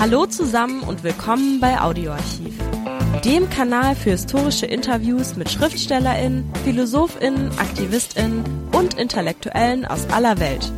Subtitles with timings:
[0.00, 2.56] Hallo zusammen und willkommen bei Audioarchiv,
[3.24, 10.72] dem Kanal für historische Interviews mit Schriftstellerinnen, Philosophinnen, Aktivistinnen und Intellektuellen aus aller Welt.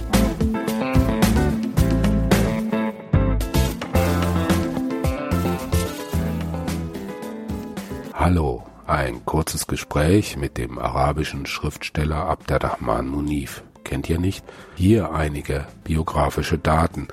[8.15, 13.63] Hallo, ein kurzes Gespräch mit dem arabischen Schriftsteller Abderrahman Munif.
[13.85, 14.45] Kennt ihr nicht?
[14.77, 17.09] Hier einige biografische Daten.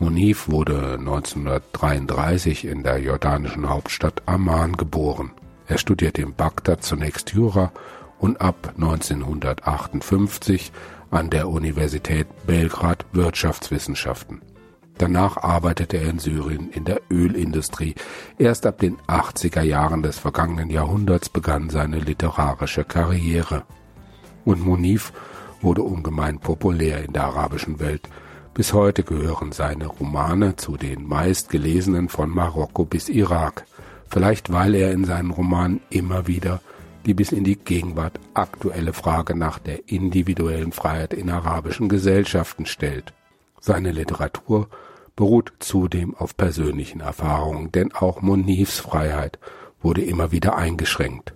[0.00, 5.32] Munif wurde 1933 in der jordanischen Hauptstadt Amman geboren.
[5.66, 7.72] Er studierte in Bagdad zunächst Jura
[8.20, 10.70] und ab 1958
[11.10, 14.40] an der Universität Belgrad Wirtschaftswissenschaften.
[14.98, 17.94] Danach arbeitete er in Syrien in der Ölindustrie.
[18.38, 23.64] Erst ab den 80er Jahren des vergangenen Jahrhunderts begann seine literarische Karriere.
[24.44, 25.12] Und Munif
[25.60, 28.08] wurde ungemein populär in der arabischen Welt.
[28.58, 33.64] Bis heute gehören seine Romane zu den meistgelesenen von Marokko bis Irak.
[34.08, 36.60] Vielleicht weil er in seinen Romanen immer wieder
[37.06, 43.12] die bis in die Gegenwart aktuelle Frage nach der individuellen Freiheit in arabischen Gesellschaften stellt.
[43.60, 44.68] Seine Literatur
[45.14, 49.38] beruht zudem auf persönlichen Erfahrungen, denn auch Monifs Freiheit
[49.80, 51.32] wurde immer wieder eingeschränkt.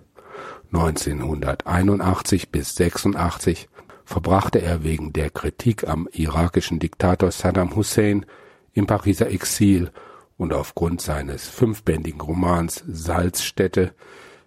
[0.73, 3.69] 1981 bis 86
[4.13, 8.27] verbrachte er wegen der Kritik am irakischen Diktator Saddam Hussein
[8.71, 9.89] im Pariser Exil
[10.37, 13.95] und aufgrund seines fünfbändigen Romans Salzstätte,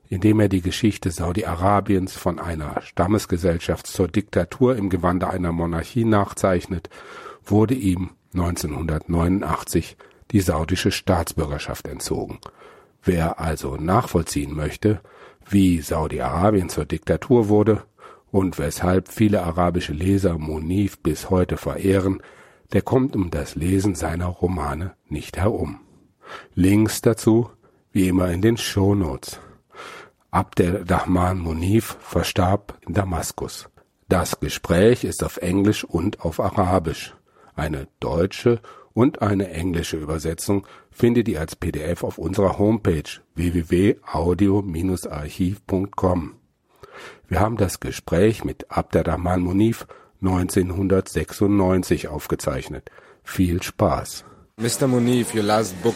[0.08, 6.05] in dem er die Geschichte Saudi-Arabiens von einer Stammesgesellschaft zur Diktatur im Gewande einer Monarchie
[6.05, 6.89] nachzeichnet,
[7.45, 9.97] wurde ihm 1989
[10.30, 12.39] die saudische Staatsbürgerschaft entzogen.
[13.03, 15.01] Wer also nachvollziehen möchte,
[15.45, 17.83] wie Saudi-Arabien zur Diktatur wurde
[18.37, 22.20] und weshalb viele arabische Leser Munif bis heute verehren,
[22.75, 25.81] der kommt um das Lesen seiner Romane nicht herum.
[26.55, 27.48] Links dazu,
[27.92, 29.41] wie immer in den Shownotes.
[30.31, 33.70] Abdelrahman Munif verstarb in Damaskus.
[34.11, 37.17] Das Gespräch ist auf Englisch und auf Arabisch.
[37.55, 38.61] Eine deutsche
[38.92, 46.35] und eine englische Übersetzung findet ihr als PDF auf unserer Homepage www.audio-archiv.com.
[47.29, 49.86] Wir haben das Gespräch mit Abderrahman Munif
[50.23, 52.90] 1996 aufgezeichnet.
[53.23, 54.24] Viel Spaß.
[54.58, 54.86] Mr.
[54.86, 55.95] Munif, your last book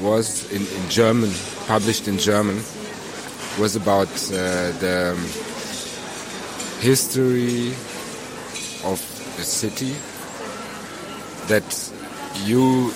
[0.00, 1.32] was in, in German,
[1.68, 2.56] published in German,
[3.58, 5.14] was about uh, the
[6.80, 7.68] history
[8.84, 9.00] of
[9.38, 9.94] a city
[11.46, 11.92] that
[12.44, 12.92] you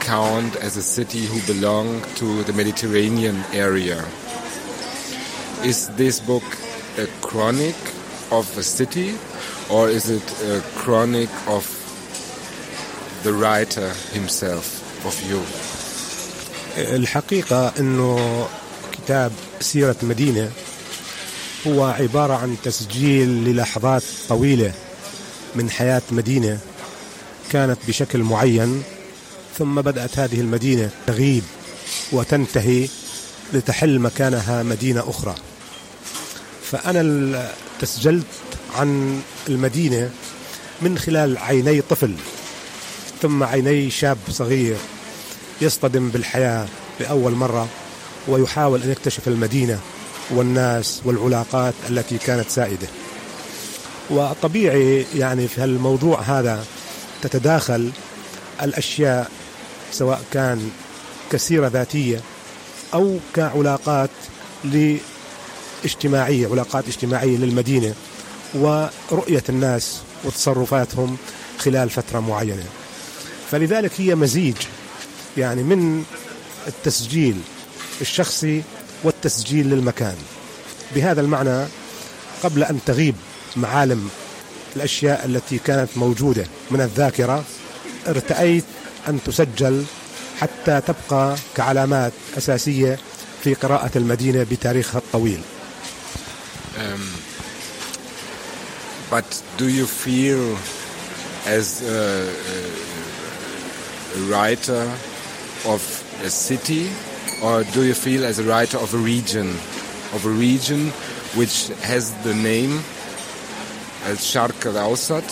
[0.00, 4.04] count as a city who belong to the Mediterranean area.
[5.64, 6.44] Is this book
[6.98, 7.74] a chronic
[8.30, 9.16] of a city
[9.70, 11.64] or is it a chronic of
[13.24, 14.66] the writer himself,
[15.06, 15.40] of you?
[16.76, 18.48] الحقيقة أنه
[18.92, 20.50] كتاب سيرة مدينة
[21.66, 24.72] هو عبارة عن تسجيل للحظات طويلة
[25.54, 26.58] من حياة مدينة
[27.50, 28.82] كانت بشكل معين
[29.58, 31.42] ثم بدأت هذه المدينة تغيب
[32.12, 32.88] وتنتهي
[33.52, 35.34] لتحل مكانها مدينة أخرى
[36.70, 38.26] فأنا تسجلت
[38.76, 40.10] عن المدينة
[40.82, 42.14] من خلال عيني طفل
[43.22, 44.76] ثم عيني شاب صغير
[45.60, 46.66] يصطدم بالحياة
[47.00, 47.68] لأول مرة
[48.28, 49.78] ويحاول أن يكتشف المدينة
[50.30, 52.86] والناس والعلاقات التي كانت سائدة.
[54.10, 56.64] وطبيعي يعني في الموضوع هذا
[57.22, 57.90] تتداخل
[58.62, 59.30] الأشياء
[59.92, 60.70] سواء كان
[61.30, 62.20] كسيرة ذاتية
[62.94, 64.10] أو كعلاقات
[65.84, 67.94] اجتماعية علاقات اجتماعية للمدينة
[68.54, 71.16] ورؤية الناس وتصرفاتهم
[71.58, 72.64] خلال فترة معينة.
[73.50, 74.56] فلذلك هي مزيج
[75.36, 76.04] يعني من
[76.66, 77.36] التسجيل
[78.00, 78.62] الشخصي
[79.04, 80.16] والتسجيل للمكان.
[80.94, 81.66] بهذا المعنى
[82.42, 83.14] قبل أن تغيب
[83.56, 84.08] معالم
[84.76, 87.44] الأشياء التي كانت موجودة من الذاكرة
[88.08, 88.64] ارتأيت
[89.08, 89.84] أن تسجل
[90.40, 92.98] حتى تبقى كعلامات أساسية
[93.44, 95.40] في قراءة المدينة بتاريخها الطويل.
[96.77, 97.01] Um,
[99.09, 100.55] but do you feel
[101.45, 102.29] as a,
[104.15, 104.81] a, writer
[105.65, 105.81] of
[106.23, 106.89] a city
[107.43, 109.49] or do you feel as a writer of a region
[110.13, 110.89] of a region
[111.35, 112.71] which has the name
[114.05, 115.27] as Sharq al-Awsat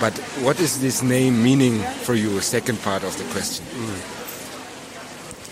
[0.00, 3.64] but what is this name meaning for you second part of the question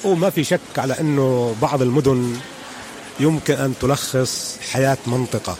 [0.04, 2.36] وما في شك على انه بعض المدن
[3.19, 5.57] يمكن أن تلخص حياة منطقة.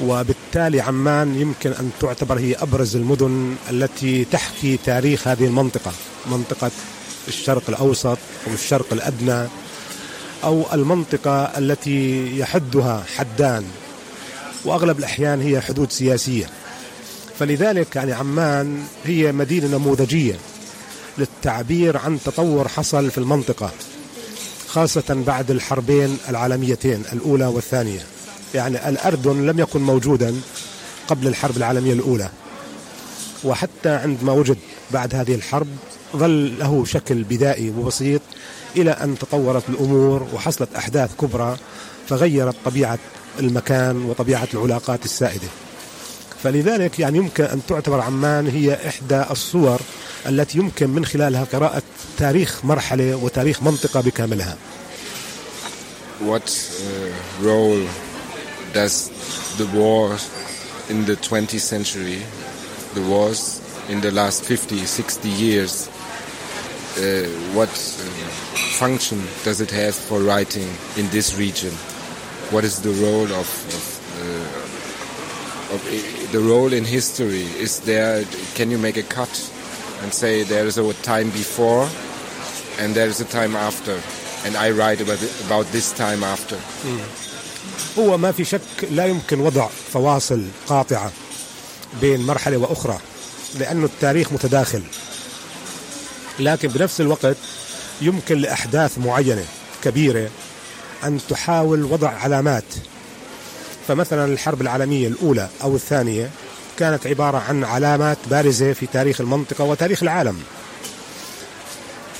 [0.00, 5.92] وبالتالي عمان يمكن أن تعتبر هي أبرز المدن التي تحكي تاريخ هذه المنطقة
[6.26, 6.70] منطقة
[7.28, 9.48] الشرق الأوسط أو الشرق الأدنى
[10.44, 13.64] أو المنطقة التي يحدها حدان.
[14.64, 16.46] وأغلب الأحيان هي حدود سياسية.
[17.38, 20.38] فلذلك يعني عمان هي مدينة نموذجية
[21.18, 23.70] للتعبير عن تطور حصل في المنطقة.
[24.74, 28.00] خاصة بعد الحربين العالميتين الأولى والثانية.
[28.54, 30.34] يعني الأردن لم يكن موجودا
[31.08, 32.28] قبل الحرب العالمية الأولى.
[33.44, 34.56] وحتى عندما وجد
[34.90, 35.66] بعد هذه الحرب
[36.16, 38.20] ظل له شكل بدائي وبسيط
[38.76, 41.56] إلى أن تطورت الأمور وحصلت أحداث كبرى
[42.08, 42.98] فغيرت طبيعة
[43.38, 45.48] المكان وطبيعة العلاقات السائدة.
[46.42, 49.80] فلذلك يعني يمكن أن تعتبر عمان هي إحدى الصور
[50.26, 51.82] التي يمكن من خلالها قراءة
[52.18, 54.56] تاريخ مرحلة وتاريخ منطقة بكاملها
[56.20, 57.86] What uh, role
[58.72, 59.10] does
[59.58, 60.16] the war
[60.88, 62.22] in the 20th century,
[62.94, 65.88] the wars in the last 50, 60 years,
[66.96, 68.04] uh, what uh,
[68.78, 71.72] function does it have for writing in this region?
[72.50, 73.84] What is the role of, of,
[74.22, 77.42] uh, of uh, the role in history?
[77.58, 78.24] Is there?
[78.54, 79.30] Can you make a cut
[80.04, 81.84] and say there is a time before
[82.80, 83.96] and there is a time after,
[84.44, 86.58] and I write about about this time after?
[87.98, 88.60] هو ما في شك
[88.90, 91.12] لا يمكن وضع فواصل قاطعة
[92.00, 92.98] بين مرحلة وأخرى
[93.58, 94.82] لأن التاريخ متداخل.
[96.38, 97.36] لكن بنفس الوقت
[98.00, 99.44] يمكن لأحداث معينة
[99.84, 100.30] كبيرة
[101.04, 102.64] أن تحاول وضع علامات.
[103.88, 106.30] فمثلا الحرب العالمية الأولى أو الثانية
[106.78, 110.38] كانت عبارة عن علامات بارزة في تاريخ المنطقة وتاريخ العالم.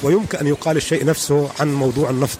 [0.03, 2.39] ويمكن أن يقال الشيء نفسه عن موضوع النفط.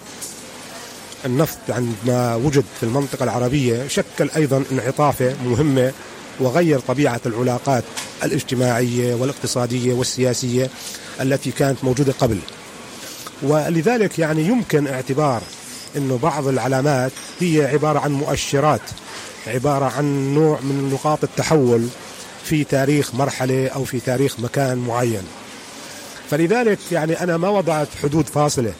[1.25, 5.91] النفط عندما وجد في المنطقة العربية شكل أيضا انعطافة مهمة
[6.39, 7.83] وغير طبيعة العلاقات
[8.23, 10.69] الاجتماعية والاقتصادية والسياسية
[11.21, 12.39] التي كانت موجودة قبل.
[13.41, 15.41] ولذلك يعني يمكن اعتبار
[15.97, 18.81] أنه بعض العلامات هي عبارة عن مؤشرات
[19.47, 21.87] عبارة عن نوع من نقاط التحول
[22.45, 25.23] في تاريخ مرحلة أو في تاريخ مكان معين
[26.31, 28.73] فلذلك يعني أنا ما وضعت حدود فاصلة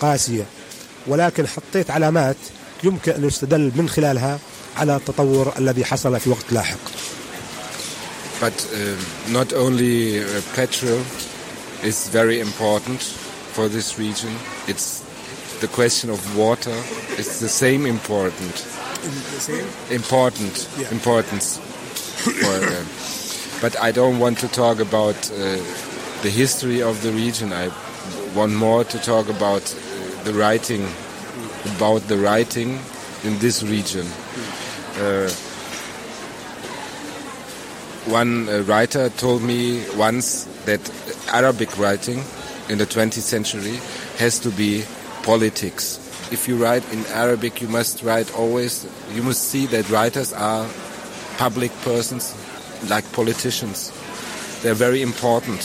[0.00, 0.44] قاسية
[1.06, 2.36] ولكن حطيت علامات
[2.84, 4.38] يمكن أن يستدل من خلالها
[4.76, 6.78] على التطور الذي حصل في وقت لاحق
[8.40, 10.24] But uh, not only uh,
[10.56, 11.00] petrol
[11.90, 13.00] is very important
[13.54, 14.32] for this region.
[14.66, 14.88] It's
[15.60, 16.76] the question of water.
[17.18, 18.54] It's the same important.
[19.36, 19.66] The same?
[20.00, 20.90] Important Yeah.
[20.98, 21.46] importance.
[22.20, 25.36] For, but I don't want to talk about uh,
[26.22, 27.52] the history of the region.
[27.52, 27.70] I
[28.34, 30.86] want more to talk about uh, the writing,
[31.76, 32.78] about the writing
[33.24, 34.06] in this region.
[34.98, 35.30] Uh,
[38.10, 40.80] one uh, writer told me once that
[41.32, 42.22] Arabic writing
[42.68, 43.78] in the 20th century
[44.18, 44.84] has to be
[45.22, 45.98] politics.
[46.32, 50.66] If you write in Arabic, you must write always, you must see that writers are
[51.40, 52.24] public persons
[52.92, 53.78] like politicians.
[54.60, 55.62] They're very important.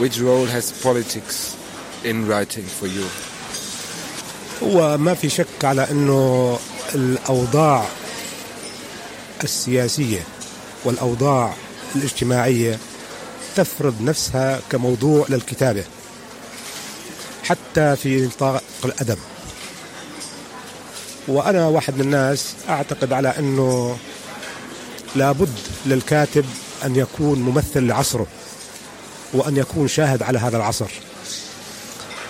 [0.00, 1.36] Which role has politics
[2.04, 3.06] in writing for you?
[4.62, 6.58] هو ما في شك على أنه
[6.94, 7.86] الأوضاع
[9.44, 10.22] السياسية
[10.84, 11.54] والأوضاع
[11.96, 12.78] الاجتماعية
[13.56, 15.84] تفرض نفسها كموضوع للكتابة
[17.44, 19.18] حتى في نطاق الأدب
[21.28, 23.96] وأنا واحد من الناس أعتقد على أنه
[25.16, 26.44] لابد للكاتب
[26.84, 28.26] أن يكون ممثل لعصره
[29.32, 30.90] وأن يكون شاهد على هذا العصر.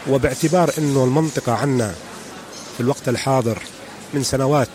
[0.09, 1.95] وباعتبار أنه المنطقة عنا
[2.77, 3.59] في الوقت الحاضر
[4.15, 4.69] من سنوات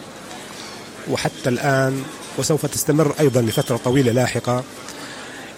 [1.12, 2.04] وحتى الآن
[2.38, 4.64] وسوف تستمر أيضا لفترة طويلة لاحقة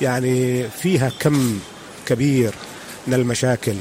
[0.02, 1.60] يعني فيها كم
[2.06, 2.54] كبير
[3.08, 3.76] من المشاكل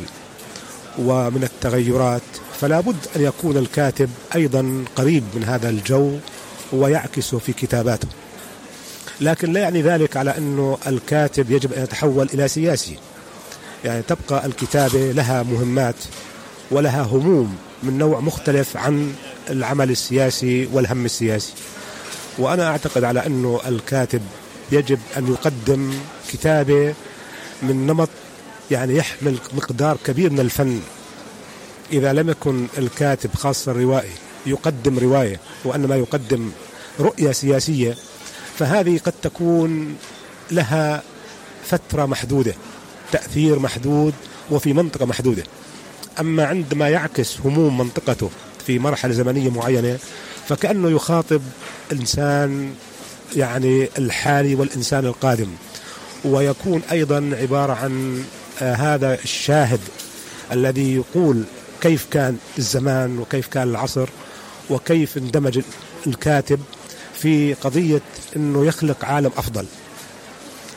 [0.99, 2.23] ومن التغيرات
[2.61, 6.13] فلا بد أن يكون الكاتب أيضا قريب من هذا الجو
[6.73, 8.09] ويعكسه في كتاباته.
[9.21, 12.99] لكن لا يعني ذلك على أنه الكاتب يجب أن يتحول إلى سياسي.
[13.85, 15.95] يعني تبقى الكتابة لها مهمات
[16.71, 19.15] ولها هموم من نوع مختلف عن
[19.51, 21.53] العمل السياسي والهم السياسي.
[22.39, 24.23] وأنا أعتقد على أنه الكاتب
[24.73, 25.95] يجب أن يقدم
[26.33, 26.95] كتابة
[27.63, 28.09] من نمط
[28.71, 30.81] يعني يحمل مقدار كبير من الفن.
[31.93, 34.11] إذا لم يكن الكاتب خاصة الروائي
[34.47, 36.51] يقدم رواية وإنما يقدم
[37.01, 37.95] رؤية سياسية
[38.59, 39.97] فهذه قد تكون
[40.51, 41.03] لها
[41.65, 42.55] فترة محدودة
[43.13, 44.15] تأثير محدود
[44.51, 45.43] وفي منطقة محدودة.
[46.21, 48.31] أما عندما يعكس هموم منطقته
[48.67, 49.99] في مرحلة زمنية معينة
[50.49, 51.43] فكأنه يخاطب
[51.93, 52.75] إنسان
[53.37, 55.49] يعني الحالي والإنسان القادم.
[56.25, 58.25] ويكون أيضا عبارة عن
[58.63, 59.81] آه، هذا الشاهد
[60.53, 61.45] الذي يقول
[61.87, 64.09] كيف كان الزمان وكيف كان العصر
[64.71, 65.61] وكيف اندمج
[66.07, 66.61] الكاتب
[67.15, 68.01] في قضية
[68.37, 69.67] أنه يخلق عالم أفضل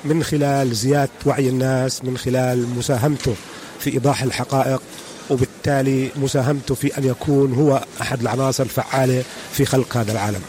[0.06, 3.36] من خلال زيادة وعي الناس من خلال مساهمته
[3.80, 4.82] في إيضاح الحقائق
[5.30, 9.24] وبالتالي مساهمته في أن يكون هو أحد العناصر الفعالة
[9.54, 10.42] في خلق هذا العالم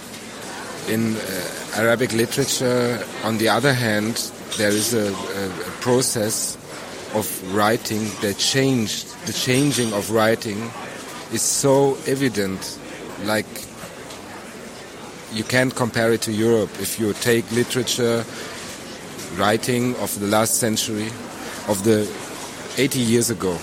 [0.89, 4.15] In uh, Arabic literature, on the other hand,
[4.59, 6.59] there is a, a, a process
[7.15, 9.10] of writing that changed.
[9.27, 10.71] The changing of writing
[11.33, 12.79] is so evident,
[13.25, 13.47] like
[15.33, 16.71] you can't compare it to Europe.
[16.81, 18.25] If you take literature,
[19.37, 21.09] writing of the last century,
[21.69, 22.11] of the
[22.79, 23.57] 80 years ago,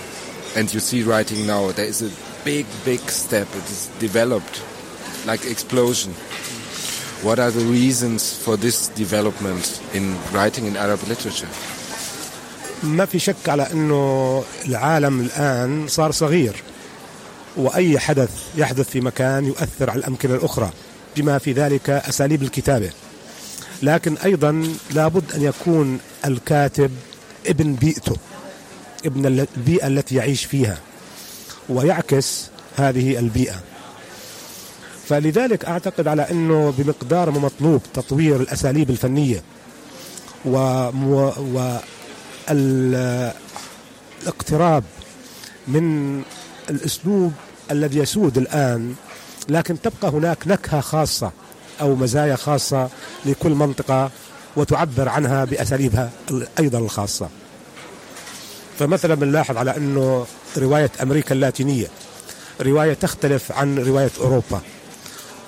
[0.55, 2.11] and you see writing now, there is a
[2.45, 3.47] big, big step.
[3.49, 4.63] It is developed
[5.25, 6.13] like explosion.
[7.23, 11.49] What are the reasons for this development in writing in Arab literature?
[12.83, 16.55] ما في شك على إنه العالم الآن صار صغير
[17.57, 20.69] وأي حدث يحدث في مكان يؤثر على الأمكنة الأخرى
[21.17, 22.89] بما في ذلك أساليب الكتابة.
[23.83, 26.91] لكن أيضا لابد أن يكون الكاتب
[27.47, 28.15] ابن بيئته
[29.05, 30.77] ابن البيئة التي يعيش فيها
[31.69, 32.45] ويعكس
[32.77, 33.61] هذه البيئة.
[35.09, 39.43] فلذلك أعتقد على إنه بمقدار ما مطلوب تطوير الأساليب الفنية
[40.45, 40.57] و,
[40.89, 41.31] و...
[42.49, 43.33] الاقتراب
[45.67, 46.21] من
[46.69, 47.33] الأسلوب
[47.71, 48.95] الذي يسود الآن
[49.49, 51.31] لكن تبقى هناك نكهة خاصة
[51.81, 52.89] أو مزايا خاصة
[53.25, 54.11] لكل منطقة
[54.55, 56.09] وتعبر عنها بأساليبها
[56.59, 57.29] أيضا الخاصة.
[58.79, 60.25] فمثلا بنلاحظ على أنه
[60.57, 61.87] رواية أمريكا اللاتينية
[62.61, 64.61] رواية تختلف عن رواية أوروبا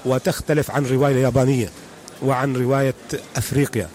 [0.06, 1.70] وتختلف عن رواية يابانيه
[2.24, 2.94] وعن رواية
[3.36, 3.90] أفريقيا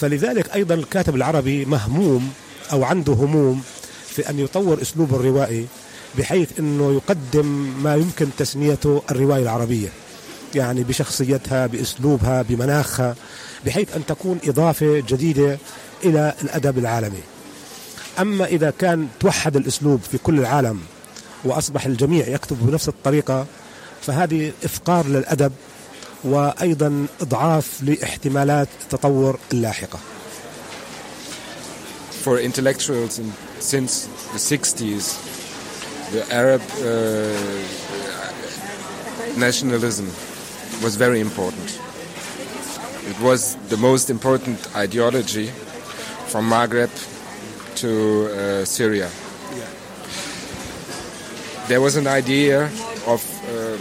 [0.00, 2.32] فلذلك أيضا الكاتب العربي مهموم
[2.72, 3.62] أو عنده هموم
[4.06, 5.66] في أن يطور اسلوبه الروائي
[6.18, 7.46] بحيث إنه يقدم
[7.82, 9.88] ما يمكن تسميته الرواية العربية
[10.54, 13.14] يعني بشخصيتها بأسلوبها بمناخها
[13.66, 15.58] بحيث أن تكون إضافة جديدة
[16.04, 17.22] إلى الأدب العالمي.
[18.18, 20.80] أما إذا كان توحد الأسلوب في كل العالم
[21.44, 23.46] وأصبح الجميع يكتب بنفس الطريقة
[24.02, 25.52] فهذه إفقار للأدب
[26.24, 29.98] وأيضا اضعاف لاحتمالات التطور اللاحقه.
[32.24, 35.04] For intellectuals in, since the 60s,
[36.12, 36.90] the Arab uh,
[39.38, 40.06] nationalism
[40.82, 41.80] was very important.
[43.08, 45.48] It was the most important ideology
[46.26, 46.90] from Maghreb
[47.76, 49.08] to uh, Syria.
[51.68, 52.64] There was an idea
[53.06, 53.78] of uh,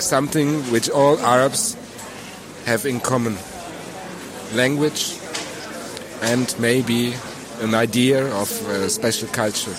[0.00, 1.76] something which all Arabs
[2.66, 3.36] have in common
[4.54, 5.16] language
[6.22, 7.14] and maybe
[7.60, 9.76] an idea of a special culture.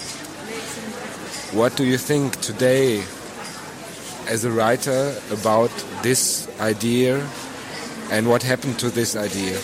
[1.54, 3.04] What do you think today
[4.28, 5.72] as a writer about
[6.04, 7.26] this idea
[8.12, 9.60] and what happened to this idea?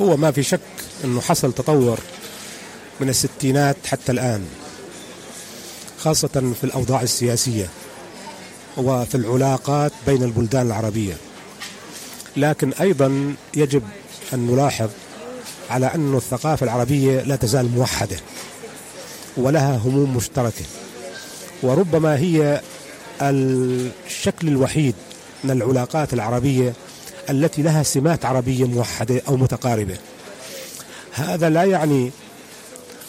[0.00, 0.60] هو ما في شك
[1.04, 1.98] انه حصل تطور
[3.00, 4.44] من الستينات حتى الان
[5.98, 7.68] خاصة في الاوضاع السياسية
[8.76, 11.14] وفي العلاقات بين البلدان العربية.
[12.36, 13.82] لكن أيضا يجب
[14.34, 14.88] أن نلاحظ
[15.70, 18.16] على أن الثقافة العربية لا تزال موحدة
[19.36, 20.64] ولها هموم مشتركة
[21.62, 22.60] وربما هي
[23.22, 24.94] الشكل الوحيد
[25.44, 26.72] من العلاقات العربية
[27.30, 29.96] التي لها سمات عربية موحدة أو متقاربة.
[31.12, 32.10] هذا لا يعني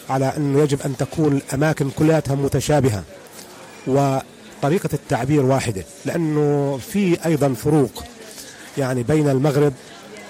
[0.10, 3.04] على أنه يجب أن تكون الأماكن كلها متشابهة
[4.62, 8.04] طريقة التعبير واحدة لأنه في أيضا فروق
[8.78, 9.74] يعني بين المغرب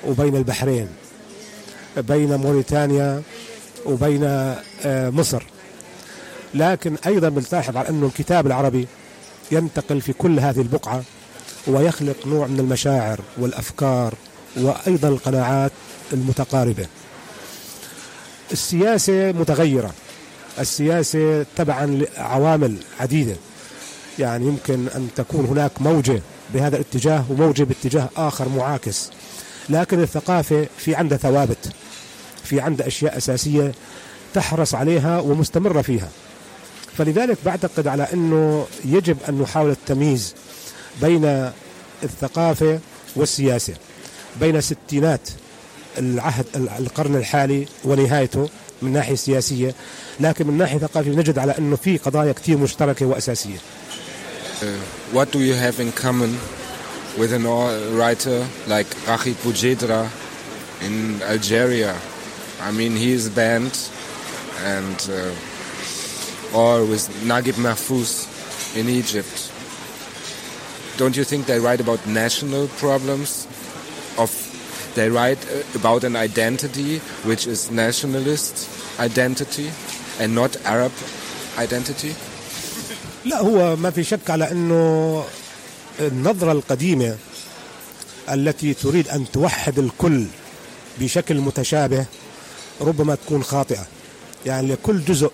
[0.08, 0.88] وبين البحرين
[1.98, 3.22] بين موريتانيا
[3.86, 4.24] وبين
[4.86, 5.44] آه، مصر.
[6.54, 8.88] لكن أيضا بنلاحظ على أنه الكتاب العربي
[9.52, 11.04] ينتقل في كل هذه البقعة
[11.68, 14.14] ويخلق نوع من المشاعر والأفكار
[14.58, 15.72] وأيضا القناعات
[16.14, 16.86] المتقاربة.
[18.52, 19.94] السياسة متغيرة
[20.60, 21.86] السياسة تبعا
[22.18, 23.36] لعوامل عديدة.
[24.20, 26.22] يعني يمكن أن تكون هناك موجة
[26.54, 29.10] بهذا الاتجاه وموجة باتجاه آخر معاكس.
[29.70, 31.72] لكن الثقافة في عندها ثوابت
[32.44, 33.72] في عندها أشياء أساسية
[34.34, 36.10] تحرص عليها ومستمرة فيها.
[36.98, 40.36] فلذلك بعتقد على أنه يجب أن نحاول التمييز
[41.02, 41.52] بين
[42.04, 42.80] الثقافة
[43.16, 43.74] والسياسة
[44.40, 45.30] بين ستينات
[45.98, 46.46] العهد
[46.80, 48.50] القرن الحالي ونهايته
[48.82, 49.76] من ناحية سياسية.
[50.20, 53.58] لكن من ناحية ثقافية نجد على أنه في قضايا كثير مشتركة وأساسية.
[55.12, 56.32] What do you have in common
[57.18, 57.40] with a
[57.94, 60.10] writer like Rachid Boujedra
[60.82, 61.96] in Algeria?
[62.62, 63.78] I mean, he is banned,
[64.64, 68.26] and uh, or with Naguib Mahfouz
[68.76, 69.52] in Egypt.
[70.98, 73.46] Don't you think they write about national problems?
[74.18, 74.32] Of
[74.96, 79.70] they write uh, about an identity which is nationalist identity
[80.20, 80.94] and not Arab
[81.60, 82.16] identity?
[83.28, 85.24] لا هو ما في شك على أنه
[86.00, 87.16] النظرة القديمة
[88.32, 90.26] التي تريد أن توحد الكل
[91.00, 92.06] بشكل متشابه
[92.82, 93.86] ربما تكون خاطئة.
[94.46, 95.32] يعني لكل جزء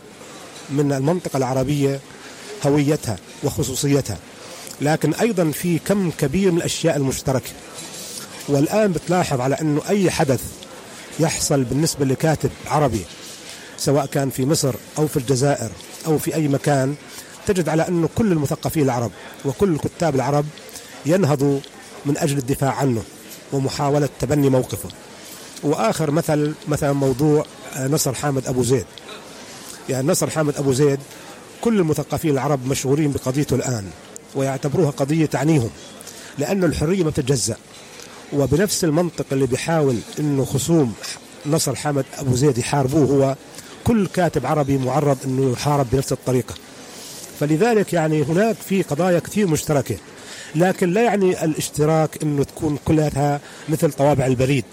[0.69, 2.00] من المنطقة العربية
[2.65, 4.17] هويتها وخصوصيتها.
[4.81, 7.50] لكن أيضا في كم كبير من الأشياء المشتركة.
[8.47, 10.41] والآن بتلاحظ على أنه أي حدث
[11.19, 13.01] يحصل بالنسبة لكاتب عربي
[13.77, 15.69] سواء كان في مصر أو في الجزائر
[16.05, 16.95] أو في أي مكان
[17.47, 19.12] تجد على انه كل المثقفين العرب
[19.45, 20.45] وكل الكتاب العرب
[21.05, 21.59] ينهضوا
[22.05, 23.03] من أجل الدفاع عنه
[23.53, 24.89] ومحاولة تبني موقفه.
[25.63, 27.45] وآخر مثل مثلا موضوع
[27.79, 28.85] نصر حامد أبو زيد.
[29.89, 31.00] يعني نصر حامد أبو زيد
[31.62, 33.85] كل المثقفين العرب مشغولين بقضيته الآن
[34.35, 35.69] ويعتبروها قضية تعنيهم
[36.38, 37.55] لأن الحرية ما تتجزا
[38.33, 40.93] وبنفس المنطق اللي بيحاول إنه خصوم
[41.45, 43.35] نصر حامد أبو زيد يحاربوه هو
[43.83, 46.55] كل كاتب عربي معرض إنه يحارب بنفس الطريقة
[47.43, 49.95] فلذلك يعني هناك في قضايا كثير مشتركة
[50.55, 54.65] لكن لا يعني الاشتراك إنه تكون كلها مثل طوابع البريد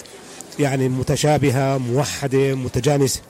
[0.59, 3.21] يعني متشابهة موحدة متجانسة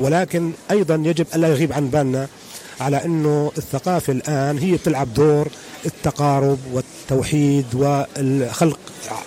[0.00, 2.28] ولكن أيضا يجب ألا يغيب عن بالنا
[2.80, 5.48] على إنه الثقافة الآن هي بتلعب دور
[5.86, 8.78] التقارب والتوحيد وخلق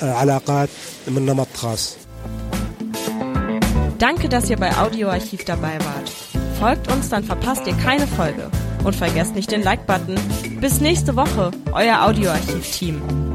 [0.02, 0.70] علاقات
[1.08, 1.98] من نمط خاص.
[4.00, 6.12] Danke, dass ihr bei Audioarchiv dabei wart.
[6.60, 8.52] Folgt uns, dann verpasst ihr keine Folge.
[8.84, 10.16] Und vergesst nicht den Like-Button.
[10.60, 13.33] Bis nächste Woche, euer Audioarchiv-Team.